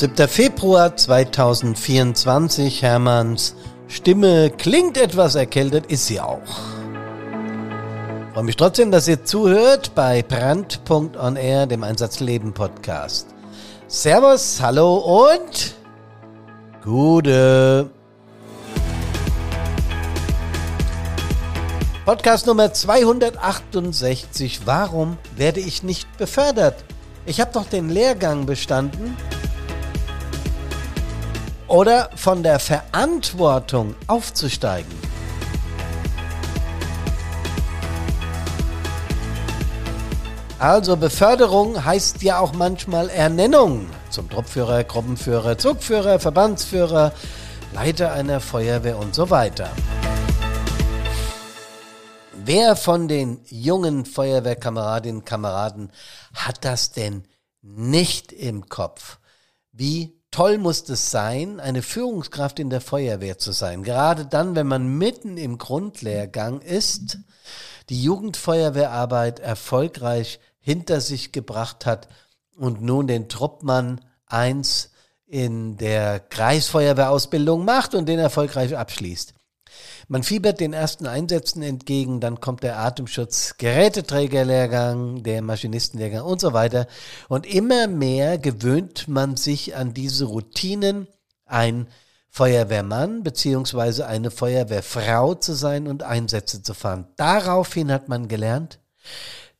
[0.00, 0.28] 7.
[0.28, 2.80] Februar 2024.
[2.82, 3.54] Hermanns
[3.86, 6.40] Stimme klingt etwas erkältet, ist sie auch.
[8.32, 13.26] Freue mich trotzdem, dass ihr zuhört bei Brand.onair, dem Einsatzleben Podcast.
[13.88, 15.74] Servus, hallo und
[16.82, 17.90] Gute.
[22.06, 24.62] Podcast Nummer 268.
[24.64, 26.86] Warum werde ich nicht befördert?
[27.26, 29.14] Ich habe doch den Lehrgang bestanden.
[31.70, 34.92] Oder von der Verantwortung aufzusteigen.
[40.58, 47.12] Also Beförderung heißt ja auch manchmal Ernennung zum Truppführer, Gruppenführer, Zugführer, Verbandsführer,
[47.72, 49.70] Leiter einer Feuerwehr und so weiter.
[52.32, 55.92] Wer von den jungen Feuerwehrkameradinnen und Kameraden
[56.34, 57.28] hat das denn
[57.62, 59.18] nicht im Kopf?
[59.70, 63.82] Wie toll muss es sein, eine Führungskraft in der Feuerwehr zu sein.
[63.82, 67.18] Gerade dann, wenn man mitten im Grundlehrgang ist,
[67.88, 72.08] die Jugendfeuerwehrarbeit erfolgreich hinter sich gebracht hat
[72.56, 74.90] und nun den Truppmann 1
[75.26, 79.34] in der Kreisfeuerwehrausbildung macht und den erfolgreich abschließt.
[80.12, 86.52] Man fiebert den ersten Einsätzen entgegen, dann kommt der Atemschutz, Geräteträgerlehrgang, der Maschinistenlehrgang und so
[86.52, 86.88] weiter.
[87.28, 91.06] Und immer mehr gewöhnt man sich an diese Routinen,
[91.46, 91.86] ein
[92.28, 97.06] Feuerwehrmann beziehungsweise eine Feuerwehrfrau zu sein und Einsätze zu fahren.
[97.14, 98.80] Daraufhin hat man gelernt,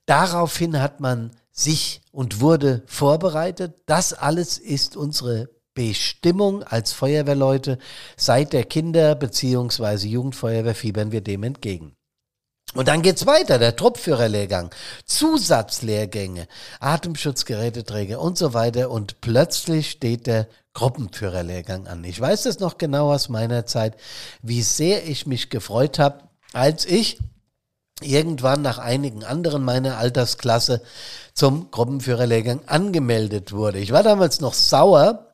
[0.05, 3.83] daraufhin hat man sich und wurde vorbereitet.
[3.87, 5.49] Das alles ist unsere
[5.81, 7.79] Bestimmung als Feuerwehrleute
[8.15, 10.07] seit der Kinder- bzw.
[10.09, 11.97] Jugendfeuerwehr fiebern wir dem entgegen.
[12.75, 14.71] Und dann geht's weiter, der Truppführerlehrgang,
[15.07, 16.49] Zusatzlehrgänge,
[16.81, 22.05] Atemschutzgeräteträger und so weiter und plötzlich steht der Gruppenführerlehrgang an.
[22.05, 23.97] Ich weiß das noch genau aus meiner Zeit,
[24.43, 27.19] wie sehr ich mich gefreut habe, als ich
[28.03, 30.83] irgendwann nach einigen anderen meiner Altersklasse
[31.33, 33.79] zum Gruppenführerlehrgang angemeldet wurde.
[33.79, 35.30] Ich war damals noch sauer,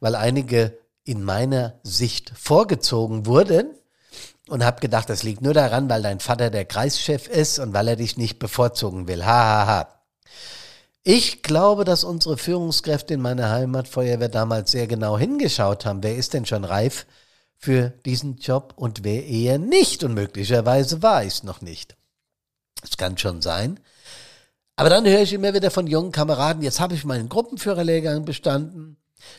[0.00, 3.70] weil einige in meiner Sicht vorgezogen wurden
[4.48, 7.88] und habe gedacht, das liegt nur daran, weil dein Vater der Kreischef ist und weil
[7.88, 9.24] er dich nicht bevorzugen will.
[9.24, 10.02] Ha, ha, ha.
[11.04, 16.02] Ich glaube, dass unsere Führungskräfte in meiner Heimatfeuerwehr damals sehr genau hingeschaut haben.
[16.02, 17.06] Wer ist denn schon reif
[17.56, 20.04] für diesen Job und wer eher nicht?
[20.04, 21.96] Und möglicherweise war ich es noch nicht.
[22.80, 23.80] Das kann schon sein.
[24.76, 28.96] Aber dann höre ich immer wieder von jungen Kameraden, jetzt habe ich meinen Gruppenführerlehrgang bestanden.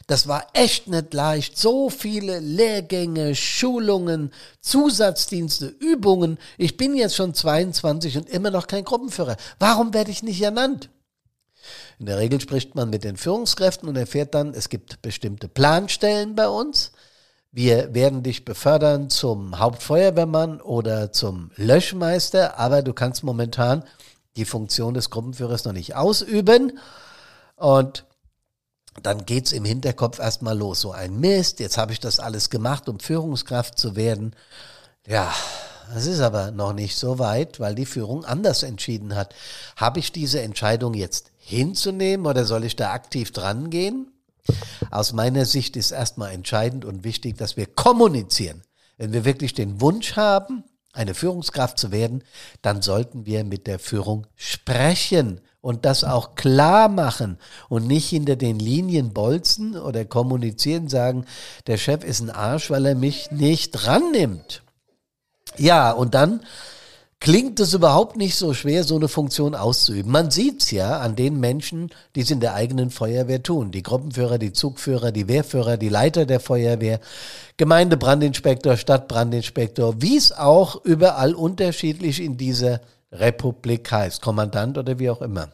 [0.08, 1.58] Das war echt nicht leicht.
[1.58, 6.38] So viele Lehrgänge, Schulungen, Zusatzdienste, Übungen.
[6.58, 9.38] Ich bin jetzt schon 22 und immer noch kein Gruppenführer.
[9.60, 10.90] Warum werde ich nicht ernannt?
[12.00, 16.36] In der Regel spricht man mit den Führungskräften und erfährt dann, es gibt bestimmte Planstellen
[16.36, 16.92] bei uns.
[17.52, 23.84] Wir werden dich befördern zum Hauptfeuerwehrmann oder zum Löschmeister, aber du kannst momentan
[24.36, 26.80] die Funktion des Gruppenführers noch nicht ausüben.
[27.56, 28.06] Und
[29.02, 30.82] dann geht's im Hinterkopf erstmal los.
[30.82, 34.36] So ein Mist, jetzt habe ich das alles gemacht, um Führungskraft zu werden.
[35.08, 35.34] Ja,
[35.96, 39.36] es ist aber noch nicht so weit, weil die Führung anders entschieden hat.
[39.76, 44.12] Habe ich diese Entscheidung jetzt hinzunehmen oder soll ich da aktiv dran gehen?
[44.92, 48.62] Aus meiner Sicht ist erstmal entscheidend und wichtig, dass wir kommunizieren.
[48.98, 52.24] Wenn wir wirklich den Wunsch haben, eine Führungskraft zu werden,
[52.62, 57.38] dann sollten wir mit der Führung sprechen und das auch klar machen
[57.70, 61.26] und nicht hinter den Linien bolzen oder kommunizieren, sagen,
[61.68, 64.62] der Chef ist ein Arsch, weil er mich nicht rannimmt.
[65.58, 66.42] Ja, und dann
[67.22, 70.12] klingt es überhaupt nicht so schwer, so eine Funktion auszuüben.
[70.12, 73.72] Man sieht's ja an den Menschen, die es in der eigenen Feuerwehr tun.
[73.72, 77.00] Die Gruppenführer, die Zugführer, die Wehrführer, die Leiter der Feuerwehr,
[77.56, 82.82] Gemeindebrandinspektor, Stadtbrandinspektor, wie es auch überall unterschiedlich in dieser
[83.14, 85.50] Republik heißt, Kommandant oder wie auch immer.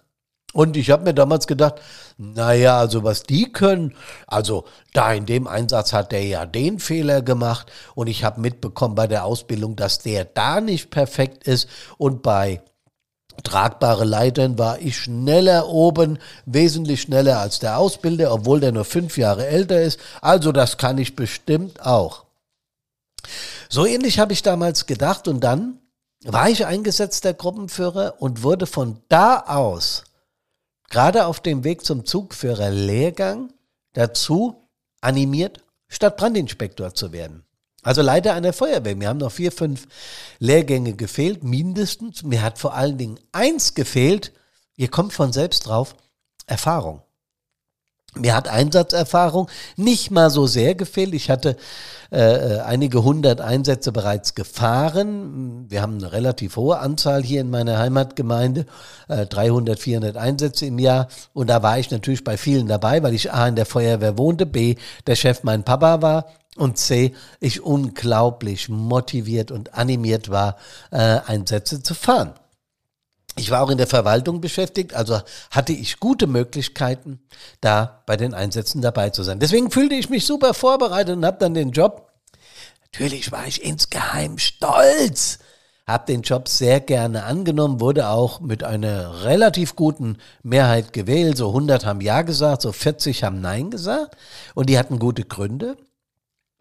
[0.52, 1.76] Und ich habe mir damals gedacht,
[2.18, 3.94] naja, also was die können,
[4.26, 8.96] also da in dem Einsatz hat der ja den Fehler gemacht und ich habe mitbekommen
[8.96, 11.70] bei der Ausbildung, dass der da nicht perfekt ist
[12.00, 12.64] und bei
[13.44, 19.18] tragbare Leitern war ich schneller oben, wesentlich schneller als der Ausbilder, obwohl der nur fünf
[19.18, 20.00] Jahre älter ist.
[20.20, 22.26] Also das kann ich bestimmt auch.
[23.70, 25.80] So ähnlich habe ich damals gedacht und dann
[26.26, 30.04] war ich eingesetzter Gruppenführer und wurde von da aus
[30.90, 33.54] gerade auf dem Weg zum Zugführerlehrgang
[33.94, 34.68] dazu
[35.02, 37.44] animiert, Stadtbrandinspektor zu werden.
[37.82, 38.96] Also Leiter einer Feuerwehr.
[38.96, 39.88] Mir haben noch vier, fünf
[40.40, 42.24] Lehrgänge gefehlt, mindestens.
[42.24, 44.34] Mir hat vor allen Dingen eins gefehlt.
[44.76, 45.96] Ihr kommt von selbst drauf.
[46.46, 47.02] Erfahrung.
[48.16, 51.14] Mir hat Einsatzerfahrung nicht mal so sehr gefehlt.
[51.14, 51.58] Ich hatte
[52.12, 55.70] äh, äh, einige hundert Einsätze bereits gefahren.
[55.70, 58.66] Wir haben eine relativ hohe Anzahl hier in meiner Heimatgemeinde,
[59.10, 61.08] äh, 300, 400 Einsätze im Jahr.
[61.34, 64.48] Und da war ich natürlich bei vielen dabei, weil ich A in der Feuerwehr wohnte,
[64.48, 64.76] B
[65.06, 66.26] der Chef mein Papa war
[66.58, 70.58] und C ich unglaublich motiviert und animiert war,
[70.90, 72.34] äh, Einsätze zu fahren.
[73.40, 77.22] Ich war auch in der Verwaltung beschäftigt, also hatte ich gute Möglichkeiten,
[77.62, 79.40] da bei den Einsätzen dabei zu sein.
[79.40, 82.12] Deswegen fühlte ich mich super vorbereitet und habe dann den Job.
[82.92, 85.40] Natürlich war ich insgeheim stolz,
[85.88, 91.38] habe den Job sehr gerne angenommen, wurde auch mit einer relativ guten Mehrheit gewählt.
[91.38, 94.18] So 100 haben Ja gesagt, so 40 haben Nein gesagt
[94.54, 95.78] und die hatten gute Gründe,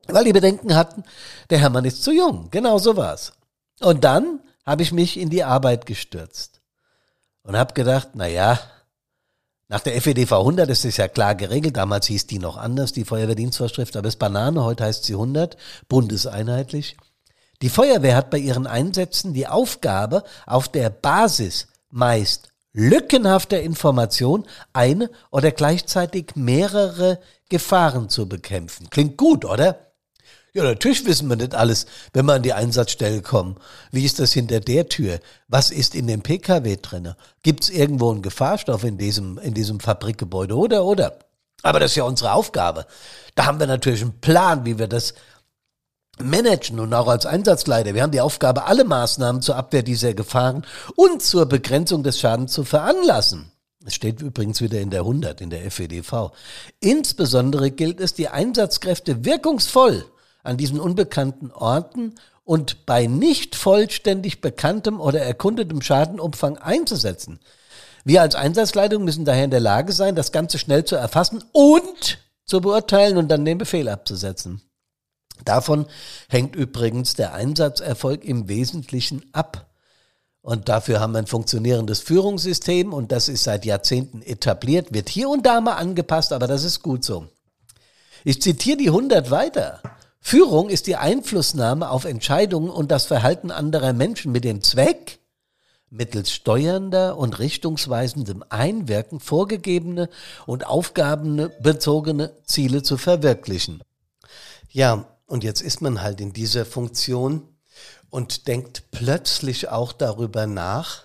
[0.06, 1.02] weil die Bedenken hatten,
[1.50, 2.48] der Hermann ist zu jung.
[2.52, 3.32] Genau so war's.
[3.80, 6.57] Und dann habe ich mich in die Arbeit gestürzt
[7.43, 8.58] und habe gedacht, na ja,
[9.69, 11.76] nach der FEDV 100 ist es ja klar geregelt.
[11.76, 15.58] Damals hieß die noch anders, die Feuerwehrdienstvorschrift, aber es ist Banane, heute heißt sie 100,
[15.88, 16.96] bundeseinheitlich.
[17.61, 25.11] Die Feuerwehr hat bei ihren Einsätzen die Aufgabe, auf der Basis meist lückenhafter Information eine
[25.31, 27.19] oder gleichzeitig mehrere
[27.49, 28.88] Gefahren zu bekämpfen.
[28.88, 29.88] Klingt gut, oder?
[30.55, 33.56] Ja, natürlich wissen wir nicht alles, wenn wir an die Einsatzstelle kommen.
[33.93, 35.21] Wie ist das hinter der Tür?
[35.47, 37.15] Was ist in dem PKW drin?
[37.43, 41.19] Gibt es irgendwo einen Gefahrstoff in diesem, in diesem Fabrikgebäude oder, oder?
[41.62, 42.87] Aber das ist ja unsere Aufgabe.
[43.35, 45.15] Da haben wir natürlich einen Plan, wie wir das
[46.21, 47.95] managen und auch als Einsatzleiter.
[47.95, 50.65] Wir haben die Aufgabe, alle Maßnahmen zur Abwehr dieser Gefahren
[50.97, 53.53] und zur Begrenzung des Schadens zu veranlassen.
[53.85, 56.33] Es steht übrigens wieder in der 100 in der FEDV.
[56.81, 60.05] Insbesondere gilt es, die Einsatzkräfte wirkungsvoll
[60.43, 62.14] an diesen unbekannten Orten
[62.44, 67.40] und bei nicht vollständig bekanntem oder erkundetem Schadenumfang einzusetzen.
[68.05, 72.19] Wir als Einsatzleitung müssen daher in der Lage sein, das Ganze schnell zu erfassen und
[72.46, 74.62] zu beurteilen und dann den Befehl abzusetzen.
[75.44, 75.87] Davon
[76.29, 79.67] hängt übrigens der Einsatzerfolg im Wesentlichen ab.
[80.40, 85.29] Und dafür haben wir ein funktionierendes Führungssystem und das ist seit Jahrzehnten etabliert, wird hier
[85.29, 87.26] und da mal angepasst, aber das ist gut so.
[88.25, 89.82] Ich zitiere die 100 weiter.
[90.20, 95.20] Führung ist die Einflussnahme auf Entscheidungen und das Verhalten anderer Menschen mit dem Zweck,
[95.91, 100.11] mittels steuernder und richtungsweisendem Einwirken vorgegebene
[100.47, 103.82] und aufgabenbezogene Ziele zu verwirklichen.
[104.70, 107.49] Ja, und jetzt ist man halt in dieser Funktion
[108.11, 111.05] und denkt plötzlich auch darüber nach,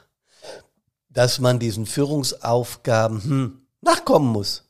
[1.09, 4.69] dass man diesen Führungsaufgaben hm, nachkommen muss.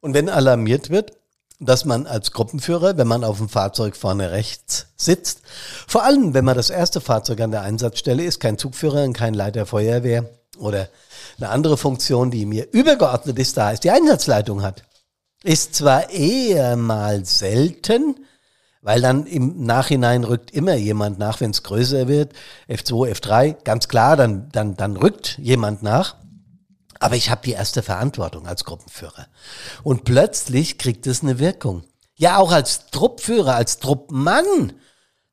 [0.00, 1.12] Und wenn alarmiert wird,
[1.60, 5.42] dass man als Gruppenführer, wenn man auf dem Fahrzeug vorne rechts sitzt,
[5.86, 9.34] vor allem wenn man das erste Fahrzeug an der Einsatzstelle ist, kein Zugführer und kein
[9.34, 10.28] Leiter Feuerwehr
[10.58, 10.88] oder
[11.38, 14.84] eine andere Funktion, die mir übergeordnet ist, da ist die Einsatzleitung hat.
[15.42, 18.26] Ist zwar eher mal selten,
[18.82, 22.32] weil dann im Nachhinein rückt immer jemand nach, wenn es größer wird,
[22.68, 26.16] F2, F3, ganz klar, dann, dann, dann rückt jemand nach.
[27.00, 29.26] Aber ich habe die erste Verantwortung als Gruppenführer.
[29.82, 31.82] Und plötzlich kriegt es eine Wirkung.
[32.14, 34.74] Ja, auch als Truppführer, als Truppmann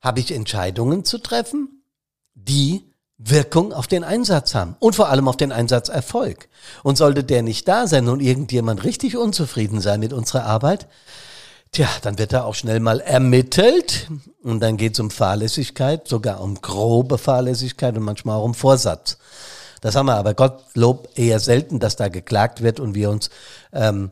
[0.01, 1.83] habe ich Entscheidungen zu treffen,
[2.33, 6.47] die Wirkung auf den Einsatz haben und vor allem auf den Einsatzerfolg.
[6.83, 10.87] Und sollte der nicht da sein und irgendjemand richtig unzufrieden sein mit unserer Arbeit,
[11.71, 14.09] tja, dann wird da auch schnell mal ermittelt
[14.41, 19.17] und dann geht es um Fahrlässigkeit, sogar um grobe Fahrlässigkeit und manchmal auch um Vorsatz.
[19.81, 23.29] Das haben wir aber Gottlob eher selten, dass da geklagt wird und wir uns
[23.73, 24.11] ähm,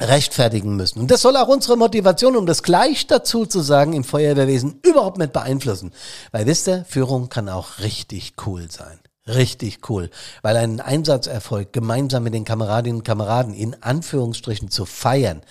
[0.00, 1.00] rechtfertigen müssen.
[1.00, 5.18] Und das soll auch unsere Motivation, um das gleich dazu zu sagen, im Feuerwehrwesen überhaupt
[5.18, 5.92] nicht beeinflussen.
[6.30, 8.98] Weil wisst ihr, Führung kann auch richtig cool sein.
[9.26, 10.10] Richtig cool.
[10.42, 15.42] Weil ein Einsatzerfolg gemeinsam mit den Kameradinnen und Kameraden in Anführungsstrichen zu feiern,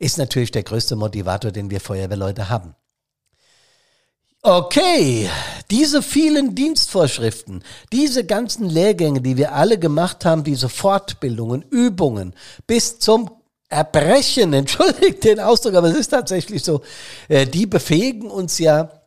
[0.00, 2.74] ist natürlich der größte Motivator, den wir Feuerwehrleute haben.
[4.42, 5.28] Okay,
[5.70, 12.32] diese vielen Dienstvorschriften, diese ganzen Lehrgänge, die wir alle gemacht haben, diese Fortbildungen, Übungen,
[12.66, 13.30] bis zum
[13.68, 16.80] Erbrechen, entschuldigt den Ausdruck, aber es ist tatsächlich so,
[17.28, 19.02] äh, die befähigen uns ja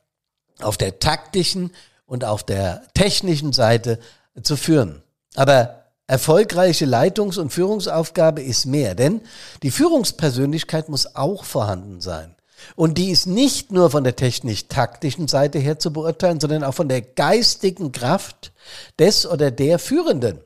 [0.62, 1.72] auf der taktischen
[2.06, 3.98] und auf der technischen Seite
[4.44, 5.02] zu führen.
[5.34, 9.22] Aber erfolgreiche Leitungs- und Führungsaufgabe ist mehr, denn
[9.64, 12.36] die Führungspersönlichkeit muss auch vorhanden sein.
[12.76, 16.90] Und die ist nicht nur von der technisch-taktischen Seite her zu beurteilen, sondern auch von
[16.90, 18.52] der geistigen Kraft
[19.00, 20.40] des oder der Führenden.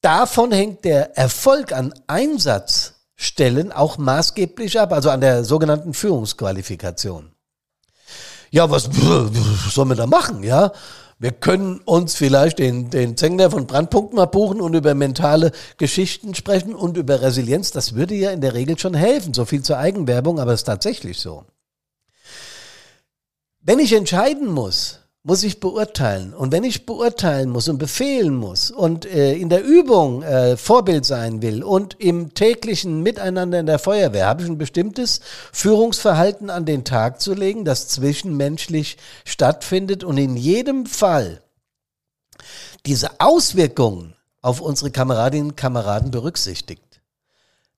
[0.00, 7.32] Davon hängt der Erfolg an Einsatzstellen auch maßgeblich ab, also an der sogenannten Führungsqualifikation.
[8.50, 8.88] Ja, was,
[9.70, 10.72] soll man da machen, ja?
[11.20, 16.36] Wir können uns vielleicht den, den Zengler von Brandpunkt mal buchen und über mentale Geschichten
[16.36, 17.72] sprechen und über Resilienz.
[17.72, 19.34] Das würde ja in der Regel schon helfen.
[19.34, 21.44] So viel zur Eigenwerbung, aber es ist tatsächlich so.
[23.60, 26.32] Wenn ich entscheiden muss, muss ich beurteilen.
[26.32, 31.04] Und wenn ich beurteilen muss und befehlen muss und äh, in der Übung äh, Vorbild
[31.04, 35.20] sein will und im täglichen Miteinander in der Feuerwehr, habe ich ein bestimmtes
[35.52, 41.42] Führungsverhalten an den Tag zu legen, das zwischenmenschlich stattfindet und in jedem Fall
[42.86, 47.02] diese Auswirkungen auf unsere Kameradinnen und Kameraden berücksichtigt.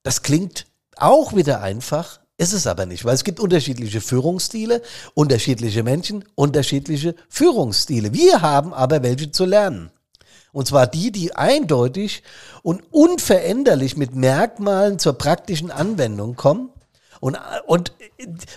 [0.03, 4.81] Das klingt auch wieder einfach, ist es aber nicht, weil es gibt unterschiedliche Führungsstile,
[5.13, 8.13] unterschiedliche Menschen, unterschiedliche Führungsstile.
[8.13, 9.91] Wir haben aber welche zu lernen.
[10.51, 12.23] Und zwar die, die eindeutig
[12.63, 16.69] und unveränderlich mit Merkmalen zur praktischen Anwendung kommen
[17.19, 17.93] und, und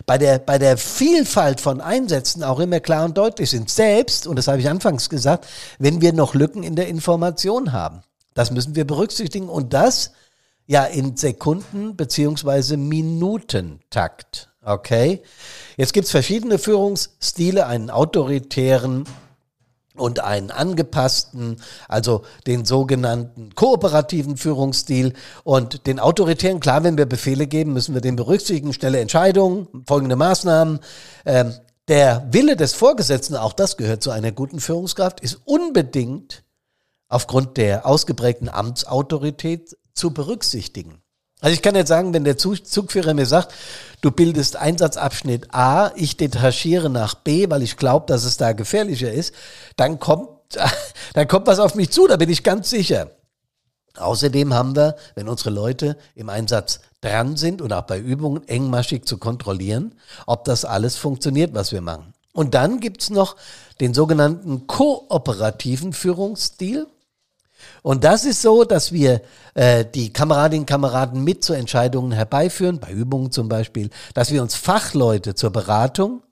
[0.07, 3.69] bei, der, bei der Vielfalt von Einsätzen auch immer klar und deutlich sind.
[3.69, 5.47] Selbst, und das habe ich anfangs gesagt,
[5.79, 8.01] wenn wir noch Lücken in der Information haben.
[8.33, 10.13] Das müssen wir berücksichtigen und das
[10.67, 14.51] ja, in Sekunden beziehungsweise Minutentakt.
[14.63, 15.23] Okay?
[15.77, 19.05] Jetzt gibt's verschiedene Führungsstile, einen autoritären
[19.97, 21.57] und einen angepassten,
[21.89, 25.13] also den sogenannten kooperativen Führungsstil
[25.45, 26.61] und den autoritären.
[26.61, 30.81] Klar, wenn wir Befehle geben, müssen wir den berücksichtigen, schnelle Entscheidungen, folgende Maßnahmen.
[31.25, 31.55] Ähm,
[31.87, 36.43] der Wille des Vorgesetzten, auch das gehört zu einer guten Führungskraft, ist unbedingt
[37.09, 41.01] aufgrund der ausgeprägten Amtsautorität zu berücksichtigen.
[41.41, 43.53] Also ich kann jetzt sagen, wenn der Zugführer mir sagt,
[44.01, 49.13] du bildest Einsatzabschnitt A, ich detachiere nach B, weil ich glaube, dass es da gefährlicher
[49.13, 49.35] ist,
[49.77, 50.29] dann kommt,
[51.15, 53.11] dann kommt was auf mich zu, da bin ich ganz sicher.
[53.97, 59.05] Außerdem haben wir, wenn unsere Leute im Einsatz dran sind und auch bei Übungen engmaschig
[59.05, 59.95] zu kontrollieren,
[60.27, 62.15] ob das alles funktioniert, was wir machen.
[62.33, 63.37] Und dann gibt's noch
[63.81, 66.89] den sogenannten kooperativen Führungsstil.
[67.83, 69.21] Und das ist so, dass wir
[69.55, 74.43] äh, die Kameradinnen und Kameraden mit zu Entscheidungen herbeiführen, bei Übungen zum Beispiel, dass wir
[74.43, 76.23] uns Fachleute zur Beratung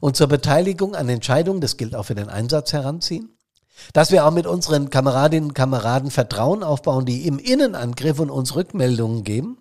[0.00, 3.30] und zur Beteiligung an Entscheidungen, das gilt auch für den Einsatz, heranziehen.
[3.92, 8.56] Dass wir auch mit unseren Kameradinnen und Kameraden Vertrauen aufbauen, die im Innenangriff und uns
[8.56, 9.58] Rückmeldungen geben.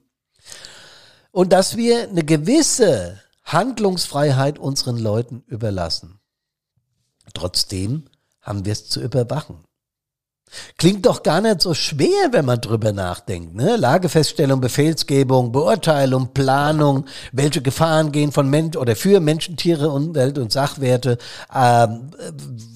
[1.32, 6.20] Und dass wir eine gewisse Handlungsfreiheit unseren Leuten überlassen.
[7.34, 8.10] Trotzdem
[8.42, 9.67] haben wir es zu überwachen.
[10.78, 13.56] Klingt doch gar nicht so schwer, wenn man drüber nachdenkt.
[13.56, 13.76] Ne?
[13.76, 20.52] Lagefeststellung, Befehlsgebung, Beurteilung, Planung, welche Gefahren gehen von Mensch oder für Menschen, Tiere, Umwelt und
[20.52, 21.18] Sachwerte,
[21.54, 22.12] ähm,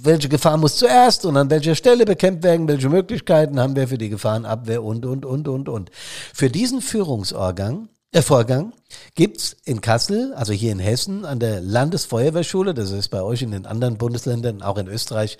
[0.03, 3.97] welche Gefahr muss zuerst und an welcher Stelle bekämpft werden, welche Möglichkeiten haben wir für
[3.97, 5.91] die Gefahrenabwehr und, und, und, und, und.
[6.33, 8.73] Für diesen Führungsorgang der Vorgang
[9.15, 13.51] gibt's in Kassel, also hier in Hessen, an der Landesfeuerwehrschule, das ist bei euch in
[13.51, 15.37] den anderen Bundesländern, auch in Österreich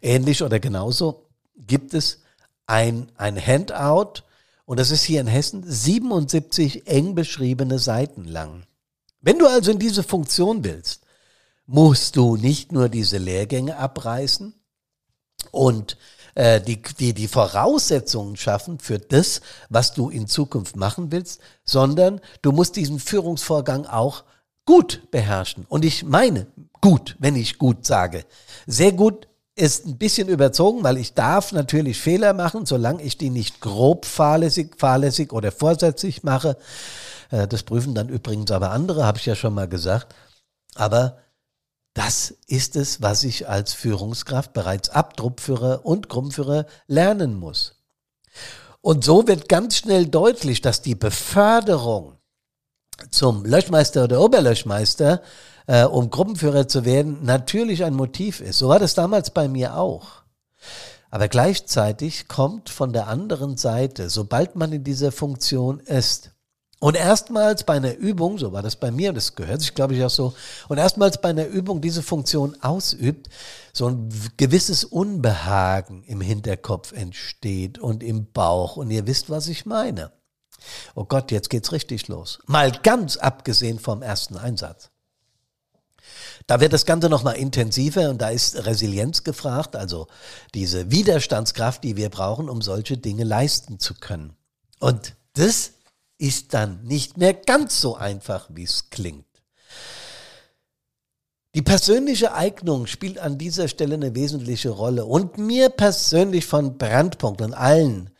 [0.00, 2.20] ähnlich oder genauso, gibt es
[2.66, 4.22] ein, ein Handout
[4.64, 8.64] und das ist hier in Hessen 77 eng beschriebene Seiten lang.
[9.20, 11.02] Wenn du also in diese Funktion willst,
[11.66, 14.54] musst du nicht nur diese Lehrgänge abreißen
[15.50, 15.96] und
[16.34, 22.20] äh, die, die, die Voraussetzungen schaffen für das, was du in Zukunft machen willst, sondern
[22.42, 24.24] du musst diesen Führungsvorgang auch
[24.64, 25.66] gut beherrschen.
[25.68, 26.46] Und ich meine
[26.80, 28.24] gut, wenn ich gut sage.
[28.66, 33.30] Sehr gut ist ein bisschen überzogen, weil ich darf natürlich Fehler machen, solange ich die
[33.30, 36.56] nicht grob fahrlässig, fahrlässig oder vorsätzlich mache.
[37.30, 40.14] Äh, das prüfen dann übrigens aber andere, habe ich ja schon mal gesagt.
[40.74, 41.18] Aber
[41.94, 47.76] das ist es, was ich als Führungskraft bereits ab Truppführer und Gruppenführer lernen muss.
[48.80, 52.16] Und so wird ganz schnell deutlich, dass die Beförderung
[53.10, 55.22] zum Löschmeister oder Oberlöschmeister
[55.66, 58.58] äh, um Gruppenführer zu werden, natürlich ein Motiv ist.
[58.58, 60.22] So war das damals bei mir auch.
[61.10, 66.32] Aber gleichzeitig kommt von der anderen Seite, sobald man in dieser Funktion ist,
[66.82, 70.02] und erstmals bei einer Übung, so war das bei mir, das gehört sich, glaube ich,
[70.02, 70.34] auch so,
[70.68, 73.28] und erstmals bei einer Übung diese Funktion ausübt,
[73.72, 78.76] so ein gewisses Unbehagen im Hinterkopf entsteht und im Bauch.
[78.76, 80.10] Und ihr wisst, was ich meine.
[80.96, 82.40] Oh Gott, jetzt geht's richtig los.
[82.46, 84.91] Mal ganz abgesehen vom ersten Einsatz.
[86.46, 90.06] Da wird das Ganze nochmal intensiver und da ist Resilienz gefragt, also
[90.54, 94.34] diese Widerstandskraft, die wir brauchen, um solche Dinge leisten zu können.
[94.80, 95.72] Und das
[96.18, 99.26] ist dann nicht mehr ganz so einfach, wie es klingt.
[101.54, 105.04] Die persönliche Eignung spielt an dieser Stelle eine wesentliche Rolle.
[105.04, 108.10] Und mir persönlich von Brandpunkt und allen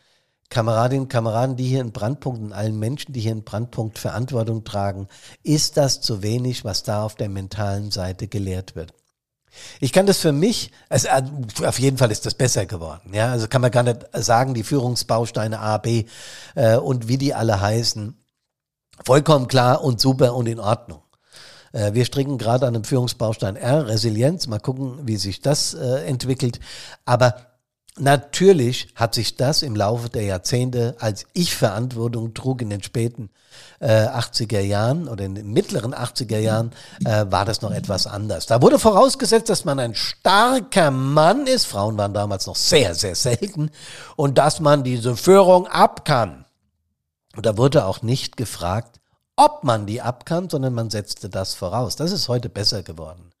[0.53, 4.63] Kameradinnen und Kameraden, die hier in Brandpunkt und allen Menschen, die hier in Brandpunkt Verantwortung
[4.63, 5.07] tragen,
[5.41, 8.93] ist das zu wenig, was da auf der mentalen Seite gelehrt wird.
[9.79, 11.09] Ich kann das für mich, also
[11.65, 13.13] auf jeden Fall ist das besser geworden.
[13.13, 16.05] Ja, also kann man gar nicht sagen, die Führungsbausteine A, B
[16.53, 18.15] äh, und wie die alle heißen,
[19.03, 21.01] vollkommen klar und super und in Ordnung.
[21.71, 24.45] Äh, wir stricken gerade an einem Führungsbaustein R, Resilienz.
[24.45, 26.59] Mal gucken, wie sich das äh, entwickelt.
[27.05, 27.52] Aber
[27.99, 33.29] Natürlich hat sich das im Laufe der Jahrzehnte, als ich Verantwortung trug in den späten
[33.79, 36.71] äh, 80er Jahren oder in den mittleren 80er Jahren,
[37.05, 38.47] äh, war das noch etwas anders.
[38.47, 43.13] Da wurde vorausgesetzt, dass man ein starker Mann ist, Frauen waren damals noch sehr, sehr
[43.13, 43.69] selten,
[44.15, 46.45] und dass man diese Führung ab kann.
[47.35, 49.01] Und da wurde auch nicht gefragt,
[49.35, 51.95] ob man die ab kann, sondern man setzte das voraus.
[51.95, 53.32] Das ist heute besser geworden.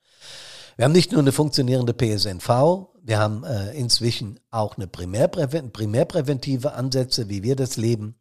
[0.77, 6.73] Wir haben nicht nur eine funktionierende PSNV, wir haben äh, inzwischen auch eine Primärpräven primärpräventive
[6.73, 8.15] Ansätze, wie wir das leben.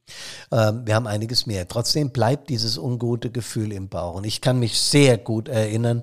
[0.51, 1.69] Ähm, wir haben einiges mehr.
[1.69, 4.17] Trotzdem bleibt dieses ungute Gefühl im Bauch.
[4.17, 6.03] Und ich kann mich sehr gut erinnern,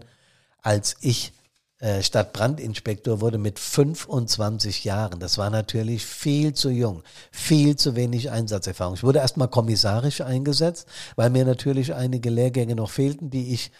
[0.61, 1.33] als ich
[1.79, 5.19] äh, Stadtbrandinspektor wurde mit 25 Jahren.
[5.19, 8.95] Das war natürlich viel zu jung, viel zu wenig Einsatzerfahrung.
[8.95, 10.87] Ich wurde erstmal kommissarisch eingesetzt,
[11.17, 13.71] weil mir natürlich einige Lehrgänge noch fehlten, die ich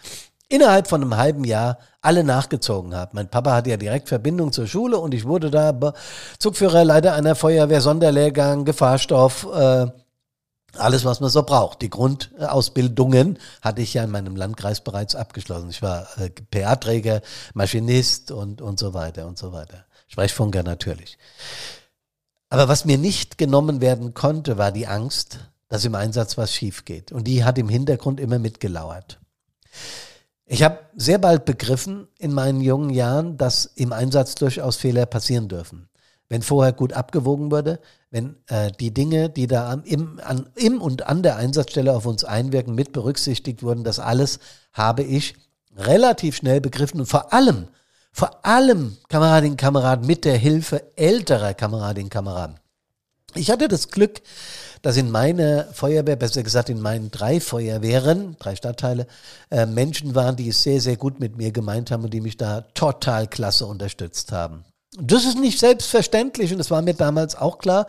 [0.50, 3.12] innerhalb von einem halben Jahr alle nachgezogen habe.
[3.14, 5.94] Mein Papa hatte ja direkt Verbindung zur Schule und ich wurde da
[6.38, 9.86] Zugführer, Leiter einer Feuerwehr, Sonderlehrgang, Gefahrstoff, äh,
[10.76, 11.82] alles, was man so braucht.
[11.82, 15.70] Die Grundausbildungen hatte ich ja in meinem Landkreis bereits abgeschlossen.
[15.70, 17.22] Ich war äh, PA-Träger,
[17.54, 19.84] Maschinist und, und so weiter und so weiter.
[20.08, 21.18] Sprechfunker natürlich.
[22.50, 25.38] Aber was mir nicht genommen werden konnte, war die Angst,
[25.68, 27.12] dass im Einsatz was schief geht.
[27.12, 29.20] Und die hat im Hintergrund immer mitgelauert.
[30.52, 35.46] Ich habe sehr bald begriffen in meinen jungen Jahren, dass im Einsatz durchaus Fehler passieren
[35.46, 35.88] dürfen.
[36.28, 37.78] Wenn vorher gut abgewogen wurde,
[38.10, 42.04] wenn äh, die Dinge, die da am, im, an, im und an der Einsatzstelle auf
[42.04, 44.40] uns einwirken, mit berücksichtigt wurden, das alles
[44.72, 45.36] habe ich
[45.76, 47.68] relativ schnell begriffen und vor allem,
[48.10, 52.59] vor allem, Kameradinnen, Kameraden, mit der Hilfe älterer Kameradinnen, Kameraden.
[53.34, 54.20] Ich hatte das Glück,
[54.82, 59.06] dass in meiner Feuerwehr, besser gesagt in meinen drei Feuerwehren, drei Stadtteile,
[59.50, 62.36] äh, Menschen waren, die es sehr, sehr gut mit mir gemeint haben und die mich
[62.36, 64.64] da total klasse unterstützt haben.
[64.98, 67.86] Das ist nicht selbstverständlich und das war mir damals auch klar,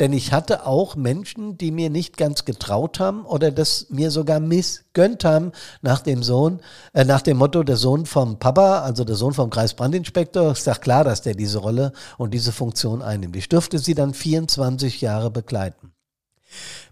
[0.00, 4.38] denn ich hatte auch Menschen, die mir nicht ganz getraut haben oder das mir sogar
[4.38, 6.60] missgönnt haben nach dem Sohn,
[6.92, 10.52] äh, nach dem Motto der Sohn vom Papa, also der Sohn vom Kreisbrandinspektor.
[10.52, 13.36] Ist doch klar, dass der diese Rolle und diese Funktion einnimmt.
[13.36, 15.94] Ich durfte sie dann 24 Jahre begleiten.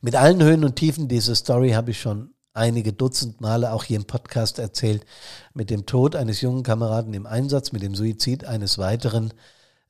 [0.01, 3.97] Mit allen Höhen und Tiefen diese Story habe ich schon einige Dutzend Male auch hier
[3.97, 5.05] im Podcast erzählt.
[5.55, 9.33] Mit dem Tod eines jungen Kameraden im Einsatz, mit dem Suizid eines weiteren,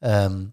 [0.02, 0.52] ähm,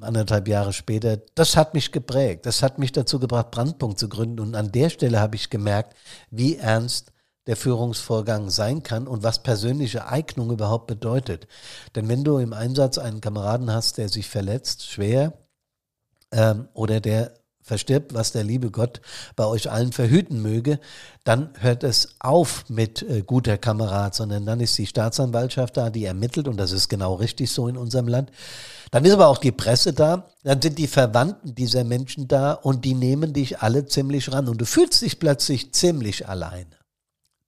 [0.00, 1.18] anderthalb Jahre später.
[1.34, 2.46] Das hat mich geprägt.
[2.46, 4.40] Das hat mich dazu gebracht, Brandpunkt zu gründen.
[4.40, 5.96] Und an der Stelle habe ich gemerkt,
[6.30, 7.12] wie ernst
[7.46, 11.48] der Führungsvorgang sein kann und was persönliche Eignung überhaupt bedeutet.
[11.94, 15.32] Denn wenn du im Einsatz einen Kameraden hast, der sich verletzt, schwer,
[16.30, 19.00] ähm, oder der verstirbt, was der liebe Gott
[19.36, 20.80] bei euch allen verhüten möge,
[21.24, 26.04] dann hört es auf mit äh, guter Kamerad, sondern dann ist die Staatsanwaltschaft da, die
[26.04, 28.30] ermittelt und das ist genau richtig so in unserem Land.
[28.90, 32.84] Dann ist aber auch die Presse da, dann sind die Verwandten dieser Menschen da und
[32.84, 36.76] die nehmen dich alle ziemlich ran und du fühlst dich plötzlich ziemlich alleine.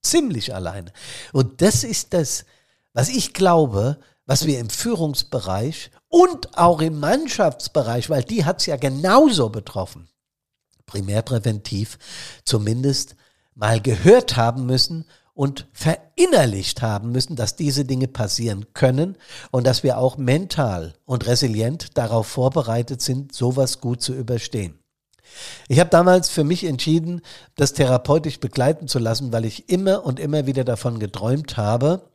[0.01, 0.91] Ziemlich alleine.
[1.33, 2.45] Und das ist das,
[2.93, 8.65] was ich glaube, was wir im Führungsbereich und auch im Mannschaftsbereich, weil die hat es
[8.67, 10.09] ja genauso betroffen,
[10.85, 11.97] primärpräventiv
[12.43, 13.15] zumindest
[13.53, 19.17] mal gehört haben müssen und verinnerlicht haben müssen, dass diese Dinge passieren können
[19.51, 24.79] und dass wir auch mental und resilient darauf vorbereitet sind, sowas gut zu überstehen.
[25.67, 27.21] Ich habe damals für mich entschieden,
[27.55, 32.09] das therapeutisch begleiten zu lassen, weil ich immer und immer wieder davon geträumt habe.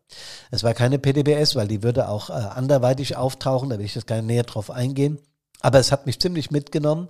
[0.51, 4.07] Es war keine PDBS, weil die würde auch äh, anderweitig auftauchen, da will ich jetzt
[4.07, 5.19] gar näher drauf eingehen.
[5.61, 7.09] Aber es hat mich ziemlich mitgenommen.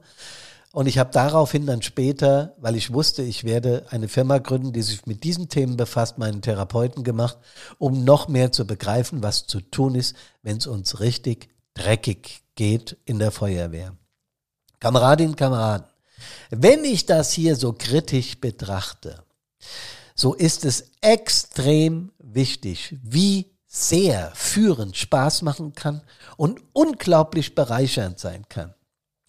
[0.73, 4.83] Und ich habe daraufhin dann später, weil ich wusste, ich werde eine Firma gründen, die
[4.83, 7.39] sich mit diesen Themen befasst, meinen Therapeuten gemacht,
[7.79, 12.97] um noch mehr zu begreifen, was zu tun ist, wenn es uns richtig dreckig geht
[13.05, 13.97] in der Feuerwehr.
[14.79, 15.87] Kameradinnen, Kameraden,
[16.51, 19.25] wenn ich das hier so kritisch betrachte,
[20.15, 26.03] so ist es extrem wichtig, wie sehr führend Spaß machen kann
[26.37, 28.75] und unglaublich bereichernd sein kann.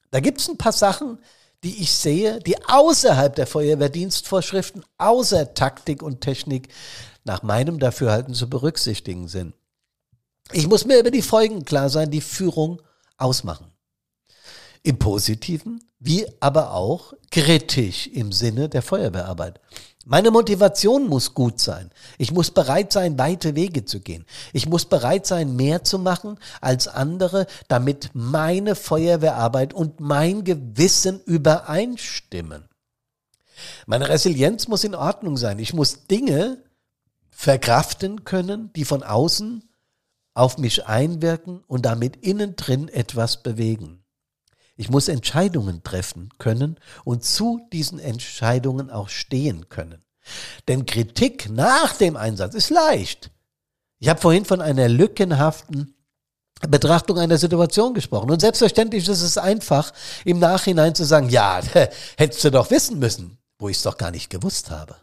[0.10, 1.20] Da gibt es ein paar Sachen,
[1.64, 6.70] die ich sehe, die außerhalb der Feuerwehrdienstvorschriften, außer Taktik und Technik,
[7.24, 9.54] nach meinem Dafürhalten zu berücksichtigen sind.
[10.52, 12.82] Ich muss mir über die Folgen klar sein, die Führung
[13.18, 13.71] ausmachen.
[14.84, 19.60] Im positiven, wie aber auch kritisch im Sinne der Feuerwehrarbeit.
[20.06, 21.92] Meine Motivation muss gut sein.
[22.18, 24.26] Ich muss bereit sein, weite Wege zu gehen.
[24.52, 31.22] Ich muss bereit sein, mehr zu machen als andere, damit meine Feuerwehrarbeit und mein Gewissen
[31.22, 32.68] übereinstimmen.
[33.86, 35.60] Meine Resilienz muss in Ordnung sein.
[35.60, 36.58] Ich muss Dinge
[37.30, 39.64] verkraften können, die von außen
[40.34, 44.01] auf mich einwirken und damit innen drin etwas bewegen.
[44.76, 50.04] Ich muss Entscheidungen treffen können und zu diesen Entscheidungen auch stehen können.
[50.68, 53.32] Denn Kritik nach dem Einsatz ist leicht.
[54.00, 55.96] Ich habe vorhin von einer lückenhaften
[56.68, 58.30] Betrachtung einer Situation gesprochen.
[58.30, 59.94] Und selbstverständlich ist es einfach,
[60.26, 61.60] im Nachhinein zu sagen, ja,
[62.18, 64.96] hättest du doch wissen müssen, wo ich es doch gar nicht gewusst habe.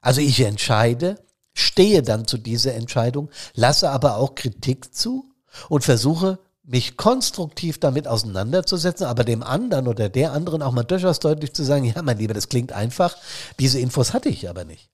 [0.00, 1.22] Also ich entscheide,
[1.54, 5.32] stehe dann zu dieser Entscheidung, lasse aber auch Kritik zu
[5.68, 11.18] und versuche mich konstruktiv damit auseinanderzusetzen, aber dem anderen oder der anderen auch mal durchaus
[11.18, 13.16] deutlich zu sagen, ja, mein Lieber, das klingt einfach,
[13.58, 14.90] diese Infos hatte ich aber nicht.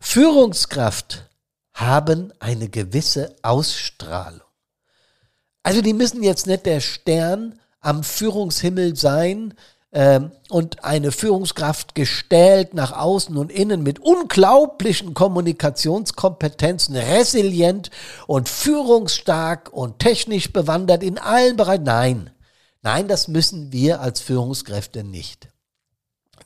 [0.00, 1.28] Führungskraft
[1.74, 4.40] haben eine gewisse Ausstrahlung.
[5.62, 9.54] Also die müssen jetzt nicht der Stern am Führungshimmel sein,
[9.92, 17.90] ähm, und eine Führungskraft gestellt nach außen und innen mit unglaublichen Kommunikationskompetenzen, resilient
[18.26, 21.84] und führungsstark und technisch bewandert in allen Bereichen.
[21.84, 22.30] Nein,
[22.82, 25.48] nein, das müssen wir als Führungskräfte nicht.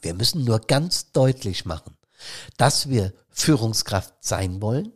[0.00, 1.96] Wir müssen nur ganz deutlich machen,
[2.56, 4.92] dass wir Führungskraft sein wollen.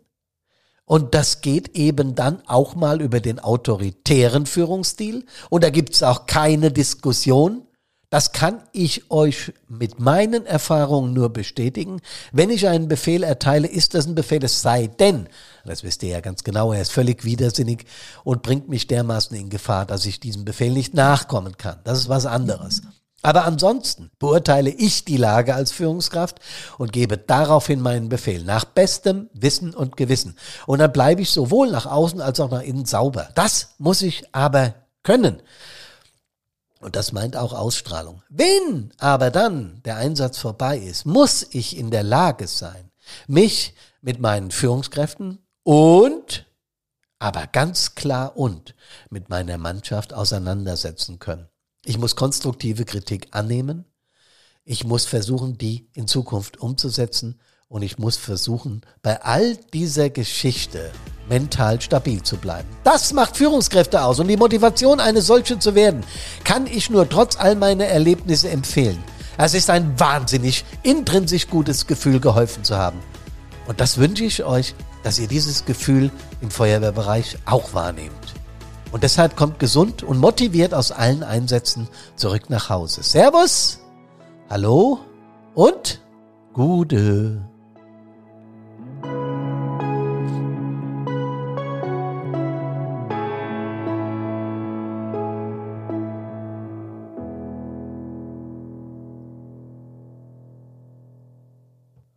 [0.84, 5.26] Und das geht eben dann auch mal über den autoritären Führungsstil.
[5.50, 7.67] Und da gibt es auch keine Diskussion.
[8.10, 12.00] Das kann ich euch mit meinen Erfahrungen nur bestätigen.
[12.32, 15.28] Wenn ich einen Befehl erteile, ist das ein Befehl, es sei denn,
[15.66, 17.84] das wisst ihr ja ganz genau, er ist völlig widersinnig
[18.24, 21.80] und bringt mich dermaßen in Gefahr, dass ich diesem Befehl nicht nachkommen kann.
[21.84, 22.80] Das ist was anderes.
[23.20, 26.38] Aber ansonsten beurteile ich die Lage als Führungskraft
[26.78, 30.36] und gebe daraufhin meinen Befehl nach bestem Wissen und Gewissen.
[30.66, 33.28] Und dann bleibe ich sowohl nach außen als auch nach innen sauber.
[33.34, 35.42] Das muss ich aber können.
[36.80, 38.22] Und das meint auch Ausstrahlung.
[38.28, 42.90] Wenn aber dann der Einsatz vorbei ist, muss ich in der Lage sein,
[43.26, 46.46] mich mit meinen Führungskräften und,
[47.18, 48.74] aber ganz klar und,
[49.10, 51.48] mit meiner Mannschaft auseinandersetzen können.
[51.84, 53.84] Ich muss konstruktive Kritik annehmen.
[54.64, 57.40] Ich muss versuchen, die in Zukunft umzusetzen.
[57.68, 60.90] Und ich muss versuchen, bei all dieser Geschichte
[61.28, 62.68] mental stabil zu bleiben.
[62.84, 66.04] Das macht Führungskräfte aus und die Motivation, eine solche zu werden,
[66.44, 69.02] kann ich nur trotz all meiner Erlebnisse empfehlen.
[69.36, 72.98] Es ist ein wahnsinnig intrinsisch gutes Gefühl, geholfen zu haben.
[73.68, 76.10] Und das wünsche ich euch, dass ihr dieses Gefühl
[76.40, 78.34] im Feuerwehrbereich auch wahrnehmt.
[78.90, 83.02] Und deshalb kommt gesund und motiviert aus allen Einsätzen zurück nach Hause.
[83.02, 83.80] Servus,
[84.48, 84.98] hallo
[85.54, 86.00] und
[86.52, 87.47] Gute.